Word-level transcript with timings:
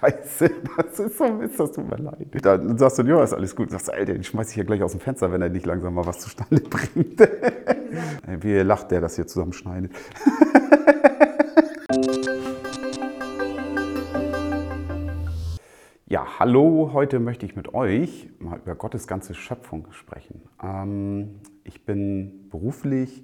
scheiße, 0.00 0.50
das 0.76 0.98
ist 0.98 1.18
so 1.18 1.28
Mist, 1.32 1.58
das 1.58 1.72
tut 1.72 1.88
mir 1.88 1.96
leid. 1.96 2.28
Dann 2.42 2.78
sagst 2.78 2.98
du, 2.98 3.02
ja, 3.02 3.22
ist 3.22 3.32
alles 3.32 3.54
gut. 3.54 3.66
Dann 3.66 3.78
sagst 3.78 3.88
du, 3.88 3.92
Alter, 3.92 4.12
den 4.14 4.24
schmeiß 4.24 4.50
ich 4.50 4.56
ja 4.56 4.64
gleich 4.64 4.82
aus 4.82 4.92
dem 4.92 5.00
Fenster, 5.00 5.30
wenn 5.32 5.42
er 5.42 5.48
nicht 5.48 5.66
langsam 5.66 5.94
mal 5.94 6.06
was 6.06 6.20
zustande 6.20 6.60
bringt. 6.70 7.20
Wie 8.40 8.58
lacht 8.58 8.90
der 8.90 9.00
das 9.00 9.16
hier 9.16 9.26
zusammenschneidet. 9.26 9.92
Ja, 16.06 16.40
hallo, 16.40 16.90
heute 16.92 17.20
möchte 17.20 17.46
ich 17.46 17.54
mit 17.54 17.72
euch 17.72 18.28
mal 18.40 18.58
über 18.58 18.74
Gottes 18.74 19.06
ganze 19.06 19.32
Schöpfung 19.32 19.86
sprechen. 19.92 20.42
Ähm, 20.60 21.36
ich 21.62 21.84
bin 21.86 22.48
beruflich 22.50 23.22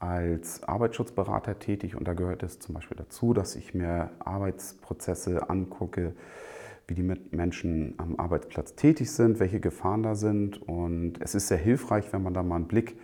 als 0.00 0.64
Arbeitsschutzberater 0.64 1.58
tätig. 1.58 1.94
Und 1.94 2.08
da 2.08 2.14
gehört 2.14 2.42
es 2.42 2.58
zum 2.58 2.74
Beispiel 2.74 2.96
dazu, 2.96 3.32
dass 3.32 3.54
ich 3.54 3.74
mir 3.74 4.10
Arbeitsprozesse 4.18 5.48
angucke, 5.48 6.14
wie 6.88 6.94
die 6.94 7.02
Menschen 7.02 7.94
am 7.98 8.18
Arbeitsplatz 8.18 8.74
tätig 8.74 9.12
sind, 9.12 9.38
welche 9.38 9.60
Gefahren 9.60 10.02
da 10.02 10.16
sind. 10.16 10.60
Und 10.60 11.20
es 11.20 11.36
ist 11.36 11.48
sehr 11.48 11.58
hilfreich, 11.58 12.12
wenn 12.12 12.22
man 12.22 12.34
da 12.34 12.42
mal 12.42 12.56
einen 12.56 12.66
Blick 12.66 12.96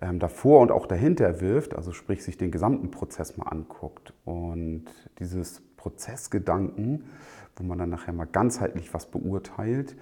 ähm, 0.00 0.18
davor 0.18 0.60
und 0.60 0.70
auch 0.70 0.86
dahinter 0.86 1.40
wirft, 1.40 1.74
also 1.74 1.92
sprich 1.92 2.24
sich 2.24 2.38
den 2.38 2.50
gesamten 2.50 2.90
Prozess 2.90 3.36
mal 3.36 3.48
anguckt. 3.48 4.14
Und 4.24 4.84
dieses 5.18 5.60
Prozessgedanken, 5.76 7.04
wo 7.56 7.64
man 7.64 7.76
dann 7.76 7.90
nachher 7.90 8.14
mal 8.14 8.26
ganzheitlich 8.26 8.94
was 8.94 9.10
beurteilt, 9.10 9.96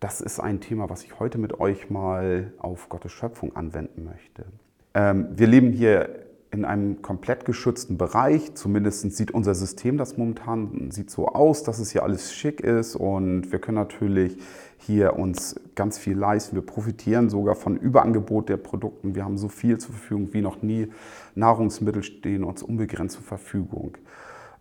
das 0.00 0.20
ist 0.20 0.40
ein 0.40 0.60
Thema, 0.60 0.88
was 0.88 1.04
ich 1.04 1.20
heute 1.20 1.38
mit 1.38 1.60
euch 1.60 1.90
mal 1.90 2.52
auf 2.58 2.88
Gottes 2.88 3.12
Schöpfung 3.12 3.54
anwenden 3.54 4.04
möchte. 4.04 4.46
Ähm, 4.94 5.28
wir 5.34 5.46
leben 5.46 5.72
hier 5.72 6.22
in 6.52 6.66
einem 6.66 7.00
komplett 7.00 7.46
geschützten 7.46 7.96
Bereich. 7.96 8.54
Zumindest 8.54 9.10
sieht 9.16 9.30
unser 9.30 9.54
System 9.54 9.96
das 9.96 10.18
momentan 10.18 10.90
sieht 10.90 11.10
so 11.10 11.28
aus, 11.28 11.62
dass 11.62 11.78
es 11.78 11.92
hier 11.92 12.02
alles 12.02 12.34
schick 12.34 12.60
ist 12.60 12.94
und 12.94 13.50
wir 13.50 13.58
können 13.58 13.78
natürlich 13.78 14.36
hier 14.76 15.16
uns 15.18 15.58
ganz 15.74 15.96
viel 15.98 16.16
leisten. 16.16 16.54
Wir 16.54 16.66
profitieren 16.66 17.30
sogar 17.30 17.54
von 17.54 17.76
Überangebot 17.76 18.50
der 18.50 18.58
Produkten. 18.58 19.14
Wir 19.14 19.24
haben 19.24 19.38
so 19.38 19.48
viel 19.48 19.78
zur 19.78 19.92
Verfügung 19.92 20.28
wie 20.32 20.42
noch 20.42 20.62
nie. 20.62 20.88
Nahrungsmittel 21.34 22.02
stehen 22.02 22.44
uns 22.44 22.62
unbegrenzt 22.62 23.16
zur 23.16 23.24
Verfügung. 23.24 23.96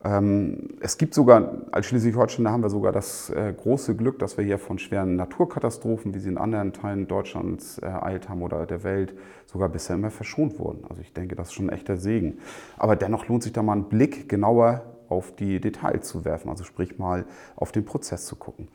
Ähm, 0.04 0.70
es 0.80 0.98
gibt 0.98 1.14
sogar, 1.14 1.62
als 1.72 1.86
Schleswig-Holstein 1.86 2.48
haben 2.50 2.64
wir 2.64 2.70
sogar 2.70 2.92
das 2.92 3.30
äh, 3.30 3.54
große 3.56 3.96
Glück, 3.96 4.18
dass 4.18 4.38
wir 4.38 4.44
hier 4.44 4.58
von 4.58 4.80
schweren 4.80 5.16
Naturkatastrophen, 5.16 6.14
wie 6.14 6.20
sie 6.20 6.30
in 6.30 6.38
anderen 6.38 6.74
Teilen 6.74 7.08
Deutschlands 7.08 7.78
ereilt 7.78 8.28
haben 8.28 8.42
oder 8.42 8.66
der 8.66 8.84
Welt, 8.84 9.14
sogar 9.46 9.70
bisher 9.70 9.96
immer 9.96 10.10
verschont 10.10 10.58
wurden. 10.58 10.86
Also 10.90 11.02
ich 11.02 11.14
denke, 11.14 11.36
das 11.36 11.50
ist 11.50 11.54
schon 11.54 11.70
ein 11.70 11.76
echter 11.76 11.98
Segen. 11.98 12.40
Aber 12.78 12.96
dennoch 12.96 13.28
lohnt 13.28 13.44
sich 13.44 13.54
da 13.54 13.62
mal 13.62 13.74
einen 13.74 13.90
Blick 13.90 14.28
genauer 14.28 14.82
auf 15.08 15.36
die 15.36 15.60
Details 15.60 16.08
zu 16.08 16.26
werfen, 16.26 16.50
also 16.50 16.64
sprich 16.64 16.98
mal 16.98 17.26
auf 17.56 17.72
den 17.72 17.86
Prozess 17.86 18.26
zu 18.26 18.36
gucken. 18.36 18.70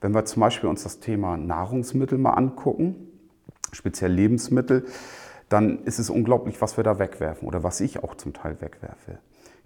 Wenn 0.00 0.12
wir 0.14 0.24
zum 0.24 0.40
Beispiel 0.40 0.68
uns 0.68 0.82
das 0.82 1.00
Thema 1.00 1.36
Nahrungsmittel 1.36 2.18
mal 2.18 2.32
angucken, 2.32 2.96
speziell 3.72 4.12
Lebensmittel, 4.12 4.86
dann 5.48 5.84
ist 5.84 5.98
es 5.98 6.10
unglaublich, 6.10 6.60
was 6.60 6.76
wir 6.76 6.84
da 6.84 6.98
wegwerfen 6.98 7.48
oder 7.48 7.62
was 7.62 7.80
ich 7.80 8.02
auch 8.02 8.14
zum 8.16 8.34
Teil 8.34 8.60
wegwerfe. 8.60 9.18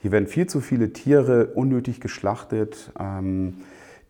Hier 0.03 0.11
werden 0.11 0.27
viel 0.27 0.49
zu 0.49 0.61
viele 0.61 0.93
Tiere 0.93 1.53
unnötig 1.55 2.01
geschlachtet. 2.01 2.93
Ähm, 2.99 3.59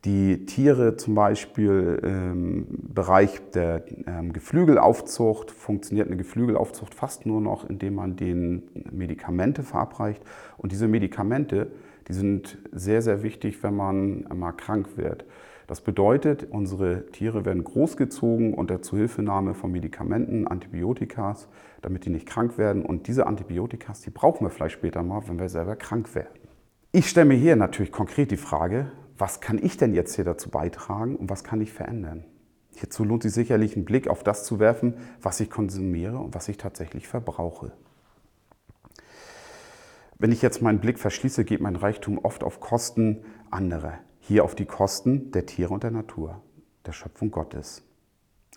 die 0.06 0.46
Tiere 0.46 0.96
zum 0.96 1.14
Beispiel 1.14 2.00
im 2.02 2.66
Bereich 2.94 3.42
der 3.54 3.84
ähm, 4.06 4.32
Geflügelaufzucht 4.32 5.50
funktioniert 5.50 6.08
eine 6.08 6.16
Geflügelaufzucht 6.16 6.94
fast 6.94 7.26
nur 7.26 7.42
noch, 7.42 7.68
indem 7.68 7.96
man 7.96 8.16
denen 8.16 8.62
Medikamente 8.90 9.62
verabreicht. 9.62 10.22
Und 10.56 10.72
diese 10.72 10.88
Medikamente, 10.88 11.70
die 12.08 12.14
sind 12.14 12.56
sehr, 12.72 13.02
sehr 13.02 13.22
wichtig, 13.22 13.62
wenn 13.62 13.76
man 13.76 14.26
mal 14.34 14.52
krank 14.52 14.96
wird. 14.96 15.26
Das 15.66 15.80
bedeutet, 15.80 16.48
unsere 16.50 17.06
Tiere 17.12 17.44
werden 17.44 17.64
großgezogen 17.64 18.54
unter 18.54 18.82
Zuhilfenahme 18.82 19.54
von 19.54 19.70
Medikamenten, 19.70 20.46
Antibiotikas, 20.46 21.48
damit 21.82 22.04
die 22.04 22.10
nicht 22.10 22.26
krank 22.26 22.58
werden. 22.58 22.84
Und 22.84 23.06
diese 23.06 23.26
Antibiotikas, 23.26 24.00
die 24.00 24.10
brauchen 24.10 24.44
wir 24.44 24.50
vielleicht 24.50 24.74
später 24.74 25.02
mal, 25.02 25.22
wenn 25.28 25.38
wir 25.38 25.48
selber 25.48 25.76
krank 25.76 26.14
werden. 26.14 26.40
Ich 26.90 27.08
stelle 27.08 27.26
mir 27.26 27.36
hier 27.36 27.56
natürlich 27.56 27.92
konkret 27.92 28.30
die 28.30 28.36
Frage, 28.36 28.90
was 29.16 29.40
kann 29.40 29.58
ich 29.62 29.76
denn 29.76 29.94
jetzt 29.94 30.16
hier 30.16 30.24
dazu 30.24 30.50
beitragen 30.50 31.16
und 31.16 31.30
was 31.30 31.44
kann 31.44 31.60
ich 31.60 31.72
verändern? 31.72 32.24
Hierzu 32.74 33.04
lohnt 33.04 33.22
sich 33.22 33.32
sicherlich 33.32 33.76
einen 33.76 33.84
Blick 33.84 34.08
auf 34.08 34.24
das 34.24 34.44
zu 34.44 34.58
werfen, 34.58 34.94
was 35.20 35.38
ich 35.40 35.50
konsumiere 35.50 36.18
und 36.18 36.34
was 36.34 36.48
ich 36.48 36.56
tatsächlich 36.56 37.06
verbrauche. 37.06 37.72
Wenn 40.18 40.32
ich 40.32 40.42
jetzt 40.42 40.62
meinen 40.62 40.80
Blick 40.80 40.98
verschließe, 40.98 41.44
geht 41.44 41.60
mein 41.60 41.76
Reichtum 41.76 42.18
oft 42.18 42.42
auf 42.42 42.60
Kosten 42.60 43.24
anderer 43.50 43.98
hier 44.32 44.44
auf 44.44 44.54
die 44.54 44.64
Kosten 44.64 45.30
der 45.30 45.44
Tiere 45.44 45.74
und 45.74 45.82
der 45.82 45.90
Natur, 45.90 46.40
der 46.86 46.92
Schöpfung 46.92 47.30
Gottes. 47.30 47.82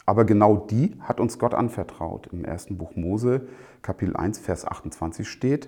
Aber 0.05 0.23
genau 0.23 0.55
die 0.55 0.95
hat 1.01 1.19
uns 1.19 1.37
Gott 1.37 1.53
anvertraut. 1.53 2.27
Im 2.31 2.45
ersten 2.45 2.77
Buch 2.77 2.95
Mose, 2.95 3.49
Kapitel 3.81 4.15
1, 4.15 4.39
Vers 4.39 4.65
28 4.65 5.27
steht, 5.27 5.67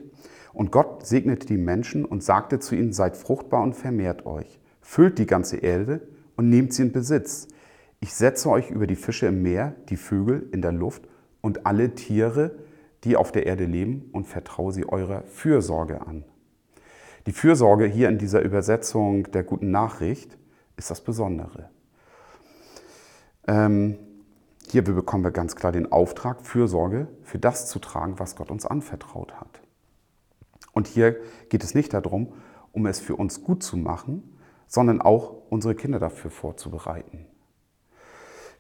und 0.53 0.72
Gott 0.72 1.06
segnete 1.06 1.46
die 1.46 1.57
Menschen 1.57 2.06
und 2.06 2.23
sagte 2.23 2.59
zu 2.59 2.75
ihnen, 2.75 2.94
seid 2.94 3.17
fruchtbar 3.17 3.62
und 3.62 3.75
vermehrt 3.75 4.25
euch, 4.25 4.62
füllt 4.79 5.19
die 5.19 5.25
ganze 5.25 5.57
Erde 5.57 6.07
und 6.38 6.50
nehmt 6.50 6.73
sie 6.73 6.84
in 6.84 6.94
Besitz. 6.94 7.50
Ich 8.00 8.13
setze 8.13 8.50
euch 8.50 8.72
über 8.72 8.88
die 8.88 8.96
Fische 8.96 9.28
im 9.28 9.41
Meer, 9.41 9.75
die 9.90 9.97
Vögel 9.97 10.47
in 10.53 10.62
der 10.62 10.72
Luft 10.72 11.06
und 11.41 11.66
alle 11.66 11.96
Tiere, 11.96 12.56
die 13.03 13.17
auf 13.17 13.34
der 13.34 13.46
Erde 13.46 13.66
leben, 13.66 14.09
und 14.13 14.25
vertraue 14.25 14.72
sie 14.72 14.88
eurer 14.88 15.23
Fürsorge 15.23 16.00
an. 16.07 16.23
Die 17.28 17.34
Fürsorge 17.34 17.84
hier 17.84 18.08
in 18.08 18.18
dieser 18.18 18.42
Übersetzung 18.42 19.30
der 19.34 19.44
guten 19.44 19.70
Nachricht 19.70 20.38
ist 20.78 20.90
das 20.90 21.02
Besondere. 21.02 21.70
Ähm, 23.46 23.98
hier 24.70 24.82
bekommen 24.82 25.26
wir 25.26 25.32
ganz 25.32 25.58
klar 25.58 25.74
den 25.74 25.92
Auftrag, 25.92 26.46
Fürsorge 26.46 27.10
für 27.24 27.38
das 27.38 27.68
zu 27.68 27.80
tragen, 27.80 28.18
was 28.18 28.38
Gott 28.38 28.50
uns 28.50 28.66
anvertraut 28.66 29.34
hat. 29.34 29.60
Und 30.72 30.88
hier 30.88 31.18
geht 31.50 31.66
es 31.66 31.76
nicht 31.76 31.94
darum, 31.94 32.32
um 32.72 32.86
es 32.86 33.02
für 33.02 33.18
uns 33.18 33.44
gut 33.44 33.62
zu 33.62 33.76
machen, 33.76 34.38
sondern 34.66 35.02
auch 35.02 35.34
unsere 35.50 35.76
Kinder 35.76 36.00
dafür 36.00 36.32
vorzubereiten, 36.32 37.26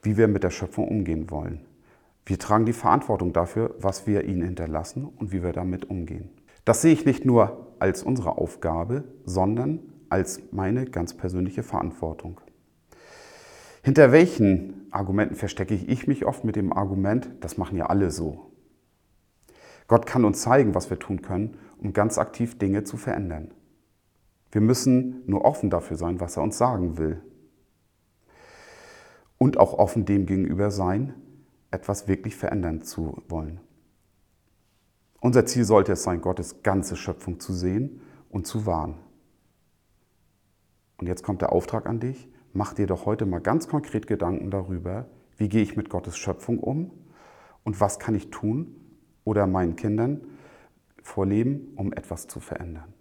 wie 0.01 0.17
wir 0.17 0.27
mit 0.27 0.43
der 0.43 0.51
Schöpfung 0.51 0.89
umgehen 0.89 1.31
wollen. 1.31 1.65
Wir 2.25 2.37
tragen 2.37 2.65
die 2.65 2.73
Verantwortung 2.73 3.31
dafür, 3.31 3.75
was 3.79 4.07
wir 4.07 4.25
ihnen 4.25 4.41
hinterlassen 4.41 5.05
und 5.05 5.31
wie 5.31 5.41
wir 5.41 5.53
damit 5.53 5.89
umgehen. 5.89 6.31
Das 6.67 6.81
sehe 6.81 6.91
ich 6.91 7.05
nicht 7.05 7.23
nur 7.23 7.73
als 7.79 8.03
unsere 8.03 8.37
Aufgabe, 8.37 9.05
sondern 9.23 9.79
als 10.09 10.41
meine 10.51 10.83
ganz 10.83 11.13
persönliche 11.13 11.63
Verantwortung. 11.63 12.41
Hinter 13.83 14.11
welchen 14.11 14.85
Argumenten 14.91 15.35
verstecke 15.35 15.75
ich 15.75 16.07
mich 16.07 16.25
oft 16.25 16.43
mit 16.43 16.57
dem 16.57 16.73
Argument, 16.73 17.29
das 17.39 17.57
machen 17.57 17.77
ja 17.77 17.85
alle 17.85 18.11
so. 18.11 18.51
Gott 19.87 20.05
kann 20.05 20.25
uns 20.25 20.41
zeigen, 20.41 20.75
was 20.75 20.89
wir 20.89 20.99
tun 20.99 21.21
können, 21.21 21.57
um 21.81 21.93
ganz 21.93 22.17
aktiv 22.17 22.57
Dinge 22.57 22.83
zu 22.83 22.97
verändern. 22.97 23.53
Wir 24.51 24.59
müssen 24.59 25.23
nur 25.25 25.45
offen 25.45 25.69
dafür 25.69 25.95
sein, 25.95 26.19
was 26.19 26.35
er 26.35 26.43
uns 26.43 26.57
sagen 26.57 26.97
will. 26.97 27.21
Und 29.37 29.57
auch 29.57 29.71
offen 29.71 30.03
dem 30.03 30.25
gegenüber 30.25 30.69
sein, 30.69 31.13
etwas 31.71 32.09
wirklich 32.09 32.35
verändern 32.35 32.81
zu 32.81 33.23
wollen. 33.29 33.61
Unser 35.19 35.45
Ziel 35.45 35.65
sollte 35.65 35.93
es 35.93 36.03
sein, 36.03 36.21
Gottes 36.21 36.61
ganze 36.63 36.95
Schöpfung 36.95 37.39
zu 37.39 37.53
sehen 37.53 38.01
und 38.29 38.45
zu 38.45 38.65
wahren. 38.65 38.95
Und 40.97 41.07
jetzt 41.07 41.23
kommt 41.23 41.41
der 41.41 41.51
Auftrag 41.51 41.87
an 41.87 41.99
dich, 41.99 42.29
mach 42.53 42.73
dir 42.73 42.87
doch 42.87 43.05
heute 43.05 43.25
mal 43.25 43.39
ganz 43.39 43.67
konkret 43.67 44.07
Gedanken 44.07 44.51
darüber, 44.51 45.05
wie 45.37 45.49
gehe 45.49 45.61
ich 45.61 45.75
mit 45.75 45.89
Gottes 45.89 46.17
Schöpfung 46.17 46.59
um 46.59 46.91
und 47.63 47.79
was 47.79 47.99
kann 47.99 48.15
ich 48.15 48.29
tun 48.29 48.75
oder 49.23 49.47
meinen 49.47 49.75
Kindern 49.75 50.21
vorleben, 51.03 51.73
um 51.75 51.93
etwas 51.93 52.27
zu 52.27 52.39
verändern. 52.39 52.93